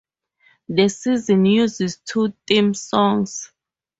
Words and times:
The 0.67 0.89
season 0.89 1.45
uses 1.45 1.97
two 2.03 2.33
theme 2.47 2.73
songs. 2.73 3.51